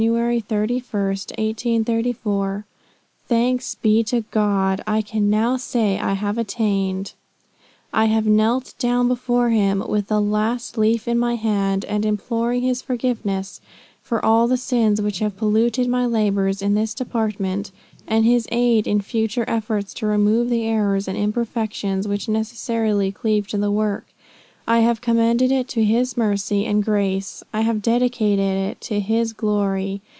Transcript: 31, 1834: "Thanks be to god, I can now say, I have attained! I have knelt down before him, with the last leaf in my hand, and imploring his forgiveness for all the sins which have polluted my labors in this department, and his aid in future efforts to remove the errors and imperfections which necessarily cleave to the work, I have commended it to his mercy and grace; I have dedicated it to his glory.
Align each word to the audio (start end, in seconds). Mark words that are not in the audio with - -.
31, 0.01 0.41
1834: 0.49 2.65
"Thanks 3.27 3.75
be 3.75 4.03
to 4.05 4.21
god, 4.31 4.81
I 4.87 4.99
can 5.03 5.29
now 5.29 5.57
say, 5.57 5.99
I 5.99 6.13
have 6.13 6.39
attained! 6.39 7.13
I 7.93 8.05
have 8.05 8.25
knelt 8.25 8.73
down 8.79 9.07
before 9.07 9.51
him, 9.51 9.83
with 9.87 10.07
the 10.07 10.19
last 10.19 10.75
leaf 10.75 11.07
in 11.07 11.19
my 11.19 11.35
hand, 11.35 11.85
and 11.85 12.03
imploring 12.03 12.63
his 12.63 12.81
forgiveness 12.81 13.61
for 14.01 14.25
all 14.25 14.47
the 14.47 14.57
sins 14.57 14.99
which 14.99 15.19
have 15.19 15.37
polluted 15.37 15.87
my 15.87 16.07
labors 16.07 16.63
in 16.63 16.73
this 16.73 16.95
department, 16.95 17.71
and 18.07 18.25
his 18.25 18.47
aid 18.51 18.87
in 18.87 19.01
future 19.01 19.45
efforts 19.47 19.93
to 19.93 20.07
remove 20.07 20.49
the 20.49 20.63
errors 20.65 21.07
and 21.07 21.15
imperfections 21.15 22.07
which 22.07 22.27
necessarily 22.27 23.11
cleave 23.11 23.45
to 23.49 23.57
the 23.59 23.69
work, 23.69 24.07
I 24.67 24.81
have 24.81 25.01
commended 25.01 25.51
it 25.51 25.67
to 25.69 25.83
his 25.83 26.15
mercy 26.15 26.65
and 26.67 26.85
grace; 26.85 27.41
I 27.51 27.61
have 27.61 27.81
dedicated 27.81 28.39
it 28.45 28.79
to 28.81 28.99
his 29.01 29.33
glory. 29.33 30.01